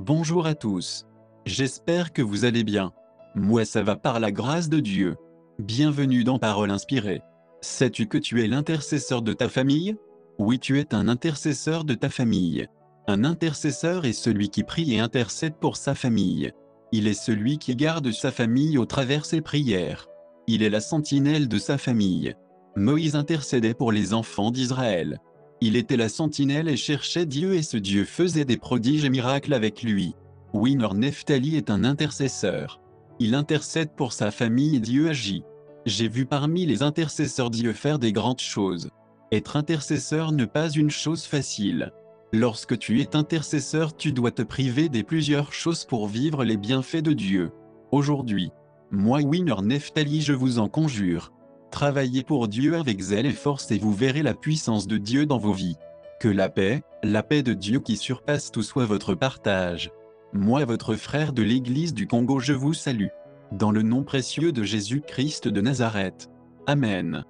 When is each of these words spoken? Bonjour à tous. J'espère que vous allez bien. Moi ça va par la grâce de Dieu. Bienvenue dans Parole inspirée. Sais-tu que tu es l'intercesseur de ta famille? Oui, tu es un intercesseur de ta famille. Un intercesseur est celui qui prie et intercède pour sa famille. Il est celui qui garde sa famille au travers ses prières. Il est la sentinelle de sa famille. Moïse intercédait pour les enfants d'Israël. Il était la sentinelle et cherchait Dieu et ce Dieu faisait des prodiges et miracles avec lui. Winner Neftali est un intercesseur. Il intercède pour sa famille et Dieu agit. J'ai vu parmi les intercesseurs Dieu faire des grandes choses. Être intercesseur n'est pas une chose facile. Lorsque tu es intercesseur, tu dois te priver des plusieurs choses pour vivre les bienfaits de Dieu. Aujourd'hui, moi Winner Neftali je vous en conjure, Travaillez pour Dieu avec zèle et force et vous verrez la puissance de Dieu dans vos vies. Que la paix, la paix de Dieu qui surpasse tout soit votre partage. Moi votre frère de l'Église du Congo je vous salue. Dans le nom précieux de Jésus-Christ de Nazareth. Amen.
Bonjour 0.00 0.46
à 0.46 0.54
tous. 0.54 1.06
J'espère 1.44 2.12
que 2.12 2.22
vous 2.22 2.44
allez 2.44 2.62
bien. 2.62 2.92
Moi 3.34 3.64
ça 3.64 3.82
va 3.82 3.96
par 3.96 4.20
la 4.20 4.30
grâce 4.30 4.68
de 4.68 4.78
Dieu. 4.78 5.16
Bienvenue 5.58 6.22
dans 6.22 6.38
Parole 6.38 6.70
inspirée. 6.70 7.20
Sais-tu 7.62 8.06
que 8.06 8.16
tu 8.16 8.44
es 8.44 8.46
l'intercesseur 8.46 9.22
de 9.22 9.32
ta 9.32 9.48
famille? 9.48 9.96
Oui, 10.38 10.60
tu 10.60 10.78
es 10.78 10.94
un 10.94 11.08
intercesseur 11.08 11.82
de 11.82 11.94
ta 11.94 12.10
famille. 12.10 12.68
Un 13.08 13.24
intercesseur 13.24 14.04
est 14.04 14.12
celui 14.12 14.50
qui 14.50 14.62
prie 14.62 14.94
et 14.94 15.00
intercède 15.00 15.56
pour 15.56 15.76
sa 15.76 15.96
famille. 15.96 16.52
Il 16.92 17.08
est 17.08 17.20
celui 17.20 17.58
qui 17.58 17.74
garde 17.74 18.12
sa 18.12 18.30
famille 18.30 18.78
au 18.78 18.86
travers 18.86 19.24
ses 19.24 19.40
prières. 19.40 20.06
Il 20.46 20.62
est 20.62 20.70
la 20.70 20.80
sentinelle 20.80 21.48
de 21.48 21.58
sa 21.58 21.76
famille. 21.76 22.36
Moïse 22.76 23.16
intercédait 23.16 23.74
pour 23.74 23.90
les 23.90 24.14
enfants 24.14 24.52
d'Israël. 24.52 25.18
Il 25.60 25.74
était 25.74 25.96
la 25.96 26.08
sentinelle 26.08 26.68
et 26.68 26.76
cherchait 26.76 27.26
Dieu 27.26 27.54
et 27.54 27.62
ce 27.62 27.76
Dieu 27.76 28.04
faisait 28.04 28.44
des 28.44 28.56
prodiges 28.56 29.04
et 29.04 29.10
miracles 29.10 29.54
avec 29.54 29.82
lui. 29.82 30.14
Winner 30.52 30.94
Neftali 30.94 31.56
est 31.56 31.70
un 31.70 31.82
intercesseur. 31.82 32.80
Il 33.18 33.34
intercède 33.34 33.90
pour 33.96 34.12
sa 34.12 34.30
famille 34.30 34.76
et 34.76 34.80
Dieu 34.80 35.08
agit. 35.08 35.42
J'ai 35.84 36.08
vu 36.08 36.26
parmi 36.26 36.64
les 36.64 36.82
intercesseurs 36.82 37.50
Dieu 37.50 37.72
faire 37.72 37.98
des 37.98 38.12
grandes 38.12 38.40
choses. 38.40 38.90
Être 39.32 39.56
intercesseur 39.56 40.30
n'est 40.30 40.46
pas 40.46 40.70
une 40.70 40.90
chose 40.90 41.24
facile. 41.24 41.92
Lorsque 42.32 42.78
tu 42.78 43.00
es 43.00 43.16
intercesseur, 43.16 43.96
tu 43.96 44.12
dois 44.12 44.30
te 44.30 44.42
priver 44.42 44.88
des 44.88 45.02
plusieurs 45.02 45.52
choses 45.52 45.84
pour 45.84 46.06
vivre 46.06 46.44
les 46.44 46.56
bienfaits 46.56 47.02
de 47.02 47.14
Dieu. 47.14 47.50
Aujourd'hui, 47.90 48.50
moi 48.90 49.20
Winner 49.22 49.60
Neftali 49.62 50.20
je 50.20 50.34
vous 50.34 50.58
en 50.58 50.68
conjure, 50.68 51.32
Travaillez 51.70 52.22
pour 52.22 52.48
Dieu 52.48 52.76
avec 52.76 53.00
zèle 53.00 53.26
et 53.26 53.32
force 53.32 53.70
et 53.70 53.78
vous 53.78 53.92
verrez 53.92 54.22
la 54.22 54.34
puissance 54.34 54.86
de 54.86 54.96
Dieu 54.96 55.26
dans 55.26 55.38
vos 55.38 55.52
vies. 55.52 55.76
Que 56.20 56.28
la 56.28 56.48
paix, 56.48 56.82
la 57.02 57.22
paix 57.22 57.42
de 57.42 57.52
Dieu 57.52 57.80
qui 57.80 57.96
surpasse 57.96 58.50
tout 58.50 58.62
soit 58.62 58.86
votre 58.86 59.14
partage. 59.14 59.90
Moi 60.32 60.64
votre 60.64 60.94
frère 60.94 61.32
de 61.32 61.42
l'Église 61.42 61.94
du 61.94 62.06
Congo 62.06 62.40
je 62.40 62.52
vous 62.52 62.74
salue. 62.74 63.08
Dans 63.52 63.70
le 63.70 63.82
nom 63.82 64.02
précieux 64.02 64.52
de 64.52 64.62
Jésus-Christ 64.62 65.48
de 65.48 65.60
Nazareth. 65.60 66.28
Amen. 66.66 67.24